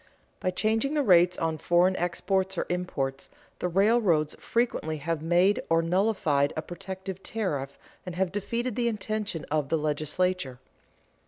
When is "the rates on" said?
0.95-1.59